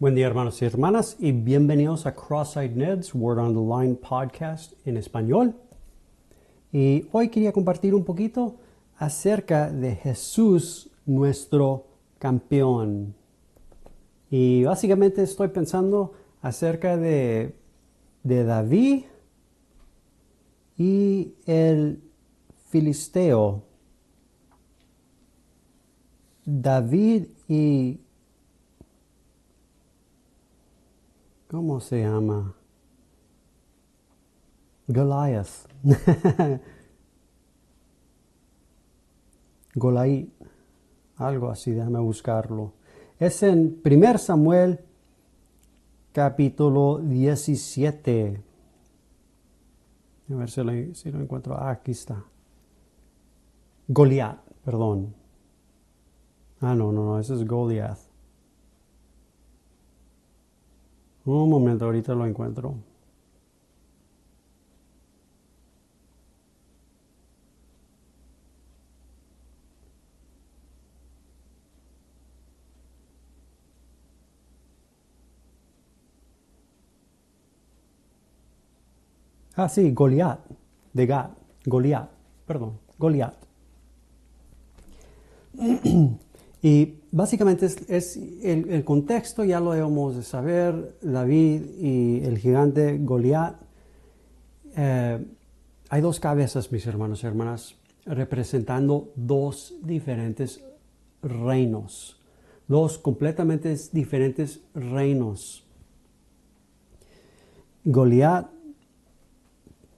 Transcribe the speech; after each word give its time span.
Buen 0.00 0.14
día 0.14 0.28
hermanos 0.28 0.62
y 0.62 0.64
hermanas 0.64 1.16
y 1.18 1.30
bienvenidos 1.30 2.06
a 2.06 2.14
Cross-Eyed 2.14 2.74
Ned's 2.74 3.14
Word 3.14 3.38
on 3.38 3.52
the 3.52 3.60
Line 3.60 3.96
podcast 3.96 4.72
en 4.86 4.96
español. 4.96 5.54
Y 6.72 7.06
hoy 7.12 7.28
quería 7.28 7.52
compartir 7.52 7.94
un 7.94 8.02
poquito 8.02 8.56
acerca 8.96 9.70
de 9.70 9.96
Jesús, 9.96 10.90
nuestro 11.04 11.84
campeón. 12.18 13.14
Y 14.30 14.64
básicamente 14.64 15.22
estoy 15.22 15.48
pensando 15.48 16.14
acerca 16.40 16.96
de, 16.96 17.54
de 18.22 18.44
David 18.44 19.04
y 20.78 21.34
el 21.44 22.02
filisteo. 22.70 23.64
David 26.46 27.26
y 27.48 28.00
¿Cómo 31.50 31.80
se 31.80 32.02
llama? 32.02 32.54
Goliath. 34.86 35.66
Goliath. 39.74 40.28
Algo 41.16 41.50
así, 41.50 41.72
déjame 41.72 41.98
buscarlo. 41.98 42.74
Es 43.18 43.42
en 43.42 43.80
1 43.84 44.18
Samuel 44.18 44.78
capítulo 46.12 46.98
17. 46.98 48.44
A 50.30 50.34
ver 50.34 50.50
si 50.50 50.62
lo, 50.62 51.20
encuentro. 51.20 51.56
Ah, 51.56 51.70
aquí 51.70 51.90
está. 51.90 52.24
Goliath, 53.88 54.38
perdón. 54.64 55.16
Ah, 56.60 56.76
no, 56.76 56.92
no, 56.92 57.04
no, 57.06 57.18
ese 57.18 57.34
es 57.34 57.44
Goliath. 57.44 58.09
Un 61.24 61.48
momento, 61.48 61.84
ahorita 61.86 62.14
lo 62.14 62.26
encuentro. 62.26 62.74
Ah, 79.56 79.68
sí, 79.68 79.92
Goliat, 79.92 80.40
de 80.92 81.06
Gad, 81.06 81.30
Goliat, 81.66 82.08
perdón, 82.46 82.78
Goliat. 82.98 83.34
y 86.62 86.96
básicamente 87.10 87.66
es, 87.88 88.16
el, 88.42 88.84
contexto, 88.84 89.44
ya 89.44 89.60
lo 89.60 89.72
debemos 89.72 90.16
de 90.16 90.22
saber, 90.22 90.96
David 91.00 91.62
y 91.78 92.20
el 92.24 92.38
gigante 92.38 92.98
Goliat. 92.98 93.56
Eh, 94.76 95.24
hay 95.88 96.00
dos 96.02 96.20
cabezas, 96.20 96.70
mis 96.70 96.86
hermanos 96.86 97.22
y 97.22 97.26
hermanas, 97.26 97.76
representando 98.04 99.10
dos 99.16 99.74
diferentes 99.82 100.62
reinos, 101.22 102.20
dos 102.68 102.98
completamente 102.98 103.74
diferentes 103.92 104.60
reinos. 104.74 105.66
Goliat 107.84 108.50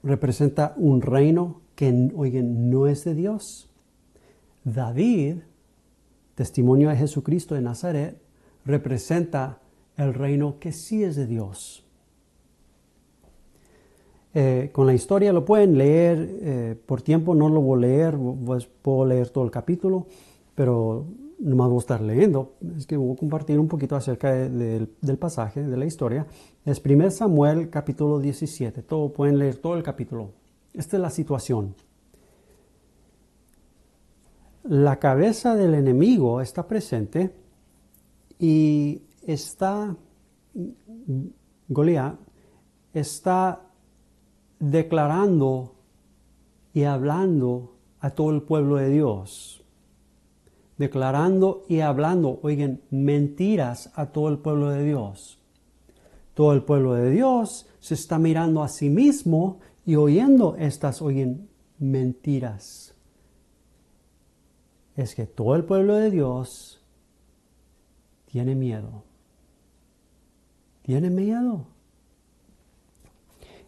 representa 0.01 0.73
un 0.77 1.01
reino 1.01 1.61
que, 1.75 2.09
oigan, 2.15 2.69
no 2.69 2.87
es 2.87 3.03
de 3.03 3.15
Dios. 3.15 3.69
David 4.63 5.39
testimonio 6.35 6.89
de 6.89 6.97
Jesucristo 6.97 7.55
de 7.55 7.61
Nazaret, 7.61 8.17
representa 8.65 9.59
el 9.97 10.13
reino 10.13 10.59
que 10.59 10.71
sí 10.71 11.03
es 11.03 11.15
de 11.15 11.27
Dios. 11.27 11.83
Eh, 14.35 14.69
con 14.71 14.87
la 14.87 14.93
historia 14.93 15.31
lo 15.31 15.45
pueden 15.45 15.77
leer, 15.77 16.17
eh, 16.41 16.75
por 16.85 17.03
tiempo 17.03 17.35
no 17.35 17.49
lo 17.49 17.61
voy 17.61 17.77
a 17.77 17.87
leer, 17.87 18.17
pues 18.45 18.65
puedo 18.65 19.05
leer 19.05 19.29
todo 19.29 19.43
el 19.43 19.51
capítulo, 19.51 20.07
pero 20.55 21.05
no 21.39 21.55
más 21.55 21.67
voy 21.69 21.77
a 21.77 21.79
estar 21.79 22.01
leyendo. 22.01 22.53
Es 22.75 22.87
que 22.87 22.97
voy 22.97 23.13
a 23.13 23.19
compartir 23.19 23.59
un 23.59 23.67
poquito 23.67 23.95
acerca 23.95 24.31
del 24.33 25.17
pasaje, 25.19 25.61
de 25.61 25.77
la 25.77 25.85
historia. 25.85 26.25
Es 26.65 26.81
1 26.83 27.11
Samuel 27.11 27.69
capítulo 27.69 28.19
17, 28.19 28.81
todo, 28.81 29.13
pueden 29.13 29.37
leer 29.37 29.57
todo 29.57 29.75
el 29.75 29.83
capítulo. 29.83 30.31
Esta 30.73 30.97
es 30.97 31.01
la 31.01 31.11
situación 31.11 31.75
la 34.63 34.97
cabeza 34.97 35.55
del 35.55 35.73
enemigo 35.73 36.41
está 36.41 36.67
presente 36.67 37.35
y 38.39 39.01
está, 39.21 39.95
Goliat, 41.67 42.15
está 42.93 43.61
declarando 44.59 45.75
y 46.73 46.83
hablando 46.83 47.75
a 47.99 48.11
todo 48.11 48.31
el 48.31 48.41
pueblo 48.41 48.77
de 48.77 48.89
Dios. 48.89 49.63
Declarando 50.77 51.65
y 51.67 51.81
hablando, 51.81 52.39
oigan, 52.41 52.81
mentiras 52.89 53.91
a 53.95 54.07
todo 54.07 54.29
el 54.29 54.39
pueblo 54.39 54.69
de 54.69 54.83
Dios. 54.83 55.39
Todo 56.33 56.53
el 56.53 56.63
pueblo 56.63 56.93
de 56.95 57.11
Dios 57.11 57.67
se 57.79 57.93
está 57.93 58.17
mirando 58.17 58.63
a 58.63 58.69
sí 58.69 58.89
mismo 58.89 59.59
y 59.85 59.95
oyendo 59.97 60.55
estas, 60.57 61.01
oigan, 61.01 61.47
mentiras 61.77 62.92
es 64.95 65.15
que 65.15 65.25
todo 65.25 65.55
el 65.55 65.65
pueblo 65.65 65.95
de 65.95 66.11
Dios 66.11 66.81
tiene 68.25 68.55
miedo. 68.55 69.03
Tiene 70.83 71.09
miedo. 71.09 71.65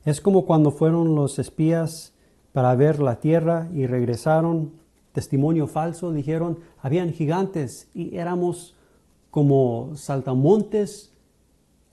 Es 0.04 0.22
como 0.22 0.46
cuando 0.46 0.72
fueron 0.72 1.16
los 1.16 1.40
espías 1.40 2.14
para 2.52 2.76
ver 2.76 3.00
la 3.00 3.20
tierra 3.20 3.70
y 3.74 3.88
regresaron, 3.88 4.74
testimonio 5.14 5.68
falso, 5.68 6.12
dijeron, 6.12 6.60
habían 6.82 7.12
gigantes 7.12 7.90
y 7.94 8.16
éramos 8.18 8.76
como 9.32 9.92
saltamontes 9.96 11.12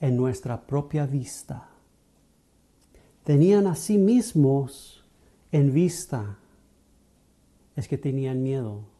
en 0.00 0.16
nuestra 0.16 0.66
propia 0.66 1.06
vista. 1.06 1.68
Tenían 3.24 3.66
a 3.66 3.76
sí 3.76 3.98
mismos 3.98 5.04
en 5.52 5.72
vista. 5.72 6.38
Es 7.76 7.88
que 7.88 7.96
tenían 7.96 8.42
miedo. 8.42 8.91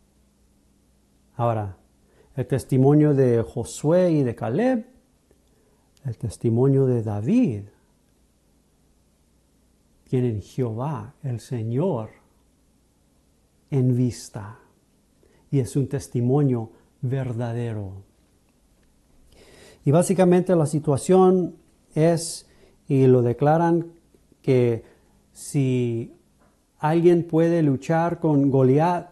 Ahora, 1.42 1.76
el 2.36 2.46
testimonio 2.46 3.14
de 3.14 3.42
Josué 3.42 4.12
y 4.12 4.22
de 4.22 4.36
Caleb, 4.36 4.86
el 6.04 6.16
testimonio 6.16 6.86
de 6.86 7.02
David, 7.02 7.62
tienen 10.04 10.40
Jehová, 10.40 11.16
el 11.24 11.40
Señor, 11.40 12.10
en 13.72 13.96
vista. 13.96 14.60
Y 15.50 15.58
es 15.58 15.74
un 15.74 15.88
testimonio 15.88 16.70
verdadero. 17.00 18.04
Y 19.84 19.90
básicamente 19.90 20.54
la 20.54 20.66
situación 20.66 21.56
es, 21.96 22.48
y 22.86 23.08
lo 23.08 23.20
declaran, 23.20 23.94
que 24.42 24.84
si 25.32 26.14
alguien 26.78 27.26
puede 27.26 27.64
luchar 27.64 28.20
con 28.20 28.48
Goliat 28.48 29.10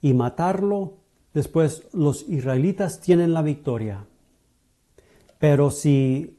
y 0.00 0.14
matarlo, 0.14 0.99
después 1.34 1.84
los 1.92 2.28
israelitas 2.28 3.00
tienen 3.00 3.32
la 3.32 3.42
victoria. 3.42 4.06
Pero 5.38 5.70
si 5.70 6.38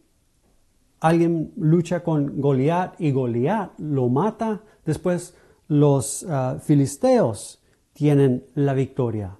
alguien 0.99 1.51
lucha 1.57 2.03
con 2.03 2.39
Goliat 2.39 2.99
y 2.99 3.11
Goliat 3.11 3.77
lo 3.79 4.09
mata, 4.09 4.61
después 4.85 5.35
los 5.67 6.23
ah, 6.29 6.59
filisteos 6.61 7.61
tienen 7.93 8.45
la 8.55 8.73
victoria. 8.73 9.37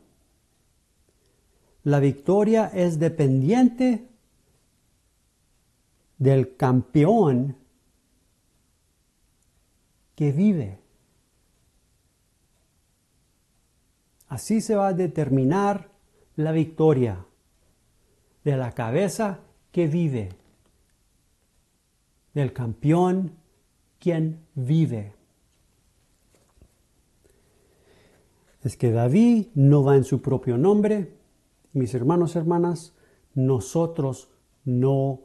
La 1.84 2.00
victoria 2.00 2.72
es 2.74 3.00
dependiente 3.00 4.08
del 6.18 6.56
campeón 6.56 7.58
que 10.16 10.32
vive. 10.32 10.80
Así 14.32 14.62
se 14.62 14.78
va 14.78 14.88
a 14.88 14.94
determinar 14.94 15.92
la 16.38 16.54
victoria 16.54 17.26
de 18.46 18.56
la 18.56 18.72
cabeza 18.72 19.42
que 19.74 19.88
vive, 19.88 20.30
del 22.34 22.54
campeón 22.54 23.34
quien 24.00 24.40
vive. 24.56 25.16
Es 28.62 28.78
que 28.78 28.94
David 28.94 29.48
no 29.54 29.84
va 29.84 29.98
en 29.98 30.06
su 30.06 30.22
propio 30.22 30.58
nombre. 30.58 31.14
Mis 31.74 31.94
hermanos, 31.94 32.38
hermanas, 32.38 32.96
nosotros 33.34 34.30
no 34.64 35.20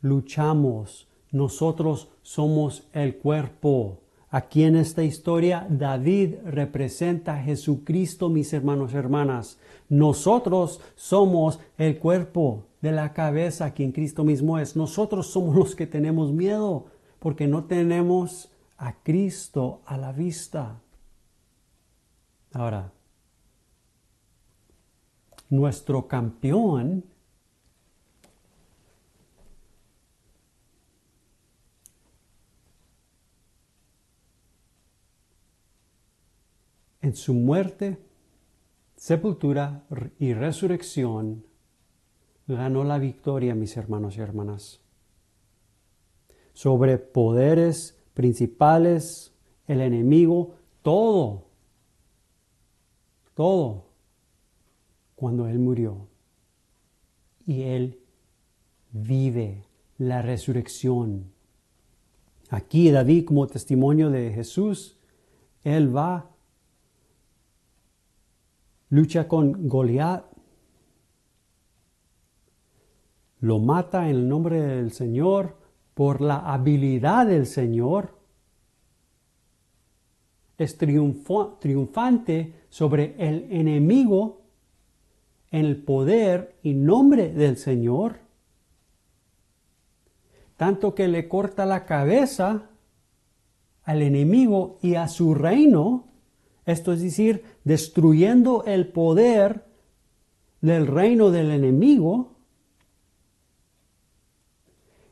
luchamos. 0.00 1.08
Nosotros 1.32 2.08
somos 2.22 2.86
el 2.92 3.16
cuerpo. 3.18 4.03
Aquí 4.34 4.64
en 4.64 4.74
esta 4.74 5.04
historia, 5.04 5.64
David 5.70 6.34
representa 6.44 7.36
a 7.36 7.42
Jesucristo, 7.44 8.28
mis 8.28 8.52
hermanos 8.52 8.92
y 8.92 8.96
hermanas. 8.96 9.60
Nosotros 9.88 10.80
somos 10.96 11.60
el 11.78 12.00
cuerpo 12.00 12.64
de 12.82 12.90
la 12.90 13.12
cabeza, 13.12 13.72
quien 13.74 13.92
Cristo 13.92 14.24
mismo 14.24 14.58
es. 14.58 14.74
Nosotros 14.74 15.28
somos 15.28 15.54
los 15.54 15.76
que 15.76 15.86
tenemos 15.86 16.32
miedo 16.32 16.86
porque 17.20 17.46
no 17.46 17.66
tenemos 17.66 18.50
a 18.76 18.94
Cristo 19.04 19.82
a 19.86 19.96
la 19.98 20.10
vista. 20.10 20.80
Ahora, 22.54 22.90
nuestro 25.48 26.08
campeón 26.08 27.04
en 37.04 37.14
su 37.14 37.34
muerte, 37.34 37.98
sepultura 38.96 39.84
y 40.18 40.32
resurrección, 40.32 41.44
ganó 42.46 42.82
la 42.82 42.98
victoria, 42.98 43.54
mis 43.54 43.76
hermanos 43.76 44.16
y 44.16 44.20
hermanas, 44.20 44.80
sobre 46.54 46.96
poderes 46.96 48.02
principales, 48.14 49.34
el 49.66 49.82
enemigo, 49.82 50.54
todo, 50.80 51.48
todo, 53.34 53.90
cuando 55.14 55.46
Él 55.46 55.58
murió. 55.58 56.08
Y 57.44 57.64
Él 57.64 58.00
vive 58.92 59.66
la 59.98 60.22
resurrección. 60.22 61.34
Aquí 62.48 62.90
David 62.90 63.26
como 63.26 63.46
testimonio 63.46 64.08
de 64.08 64.32
Jesús, 64.32 64.96
Él 65.64 65.94
va 65.94 66.33
lucha 68.90 69.28
con 69.28 69.68
Goliat, 69.68 70.24
lo 73.40 73.58
mata 73.58 74.08
en 74.08 74.16
el 74.16 74.28
nombre 74.28 74.60
del 74.60 74.90
Señor 74.92 75.58
por 75.94 76.20
la 76.20 76.38
habilidad 76.38 77.26
del 77.26 77.46
Señor, 77.46 78.18
es 80.56 80.78
triunfante 80.78 82.54
sobre 82.68 83.14
el 83.18 83.46
enemigo 83.50 84.42
en 85.50 85.66
el 85.66 85.76
poder 85.76 86.56
y 86.62 86.74
nombre 86.74 87.32
del 87.32 87.56
Señor, 87.56 88.20
tanto 90.56 90.94
que 90.94 91.08
le 91.08 91.28
corta 91.28 91.66
la 91.66 91.84
cabeza 91.84 92.70
al 93.82 94.02
enemigo 94.02 94.78
y 94.80 94.94
a 94.94 95.08
su 95.08 95.34
reino, 95.34 96.06
esto 96.66 96.92
es 96.92 97.02
decir, 97.02 97.44
destruyendo 97.64 98.64
el 98.64 98.88
poder 98.88 99.66
del 100.60 100.86
reino 100.86 101.30
del 101.30 101.50
enemigo. 101.50 102.32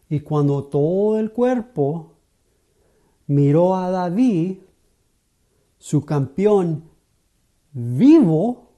Y 0.08 0.20
cuando 0.20 0.64
todo 0.64 1.18
el 1.18 1.30
cuerpo 1.30 2.14
miró 3.26 3.76
a 3.76 3.90
David, 3.90 4.58
su 5.78 6.04
campeón 6.04 6.84
vivo, 7.72 8.70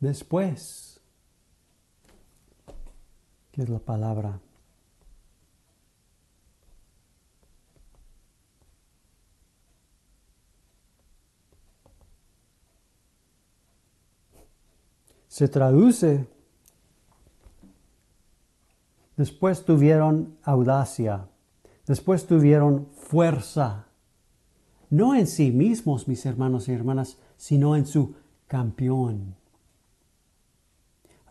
después, 0.00 1.00
¿qué 3.52 3.62
es 3.62 3.68
la 3.68 3.80
palabra? 3.80 4.40
Se 15.36 15.48
traduce. 15.48 16.26
Después 19.18 19.66
tuvieron 19.66 20.38
audacia, 20.42 21.28
después 21.86 22.26
tuvieron 22.26 22.86
fuerza, 22.94 23.88
no 24.88 25.14
en 25.14 25.26
sí 25.26 25.50
mismos, 25.50 26.08
mis 26.08 26.24
hermanos 26.24 26.68
y 26.68 26.72
hermanas, 26.72 27.18
sino 27.36 27.76
en 27.76 27.84
su 27.84 28.14
campeón. 28.46 29.34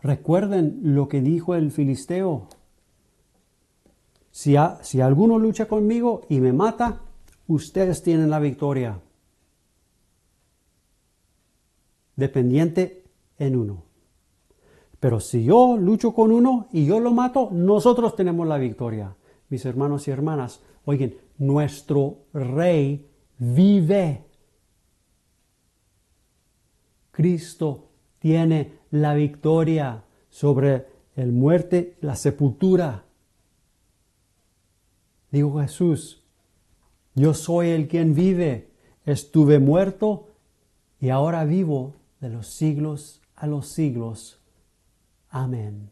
Recuerden 0.02 0.78
lo 0.94 1.08
que 1.08 1.20
dijo 1.20 1.56
el 1.56 1.72
filisteo. 1.72 2.46
Si, 4.30 4.54
si 4.82 5.00
alguno 5.00 5.40
lucha 5.40 5.66
conmigo 5.66 6.26
y 6.28 6.38
me 6.38 6.52
mata, 6.52 7.00
ustedes 7.48 8.04
tienen 8.04 8.30
la 8.30 8.38
victoria. 8.38 9.00
Dependiente 12.14 13.02
en 13.40 13.56
uno. 13.56 13.85
Pero 15.00 15.20
si 15.20 15.44
yo 15.44 15.76
lucho 15.76 16.12
con 16.14 16.32
uno 16.32 16.68
y 16.72 16.86
yo 16.86 17.00
lo 17.00 17.12
mato, 17.12 17.50
nosotros 17.52 18.16
tenemos 18.16 18.46
la 18.46 18.58
victoria. 18.58 19.14
Mis 19.48 19.64
hermanos 19.64 20.08
y 20.08 20.10
hermanas, 20.10 20.62
oigan, 20.84 21.14
nuestro 21.38 22.18
rey 22.32 23.08
vive. 23.38 24.24
Cristo 27.10 27.88
tiene 28.18 28.72
la 28.90 29.14
victoria 29.14 30.04
sobre 30.28 30.86
el 31.14 31.32
muerte, 31.32 31.96
la 32.00 32.16
sepultura. 32.16 33.04
Dijo 35.30 35.60
Jesús, 35.60 36.22
yo 37.14 37.34
soy 37.34 37.68
el 37.68 37.88
quien 37.88 38.14
vive, 38.14 38.70
estuve 39.04 39.58
muerto 39.58 40.28
y 41.00 41.10
ahora 41.10 41.44
vivo 41.44 41.94
de 42.20 42.30
los 42.30 42.46
siglos 42.46 43.22
a 43.34 43.46
los 43.46 43.68
siglos. 43.68 44.40
Amén. 45.36 45.90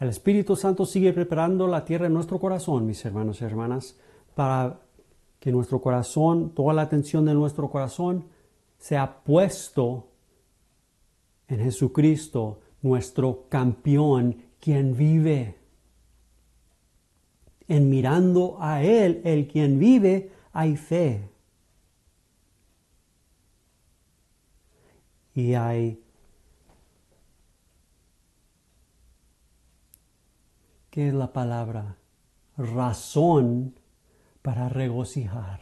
El 0.00 0.08
Espíritu 0.08 0.56
Santo 0.56 0.84
sigue 0.84 1.12
preparando 1.12 1.68
la 1.68 1.84
tierra 1.84 2.08
en 2.08 2.12
nuestro 2.12 2.40
corazón, 2.40 2.84
mis 2.84 3.04
hermanos 3.04 3.40
y 3.40 3.44
hermanas, 3.44 3.96
para 4.34 4.80
que 5.38 5.52
nuestro 5.52 5.80
corazón, 5.80 6.50
toda 6.56 6.74
la 6.74 6.82
atención 6.82 7.24
de 7.24 7.34
nuestro 7.34 7.70
corazón, 7.70 8.26
sea 8.78 9.22
puesto 9.22 10.08
en 11.46 11.60
Jesucristo, 11.60 12.58
nuestro 12.82 13.46
campeón, 13.48 14.42
quien 14.58 14.96
vive. 14.96 15.58
En 17.68 17.88
mirando 17.88 18.56
a 18.58 18.82
Él, 18.82 19.20
el 19.24 19.46
quien 19.46 19.78
vive, 19.78 20.32
hay 20.52 20.76
fe. 20.76 21.30
Y 25.32 25.54
hay 25.54 26.02
¿Qué 30.96 31.08
es 31.08 31.14
la 31.14 31.30
palabra? 31.30 31.98
Razón 32.56 33.74
para 34.40 34.70
regocijar. 34.70 35.60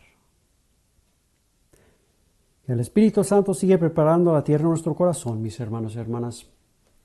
El 2.69 2.79
Espíritu 2.79 3.25
Santo 3.25 3.53
sigue 3.53 3.76
preparando 3.76 4.33
la 4.33 4.45
tierra 4.45 4.62
en 4.62 4.69
nuestro 4.69 4.95
corazón, 4.95 5.43
mis 5.43 5.59
hermanos 5.59 5.97
y 5.97 5.99
hermanas. 5.99 6.47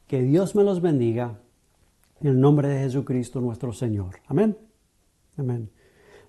Que 0.05 0.21
Dios 0.21 0.55
me 0.55 0.63
los 0.63 0.79
bendiga 0.79 1.39
en 2.21 2.27
el 2.27 2.39
nombre 2.39 2.67
de 2.67 2.81
Jesucristo 2.81 3.41
nuestro 3.41 3.73
Señor. 3.73 4.17
Amén. 4.27 4.55
Amén. 5.35 5.71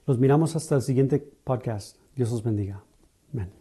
Los 0.06 0.18
miramos 0.18 0.56
hasta 0.56 0.76
el 0.76 0.80
siguiente 0.80 1.18
podcast. 1.18 1.98
Dios 2.16 2.30
los 2.30 2.42
bendiga. 2.42 2.82
Amén. 3.34 3.59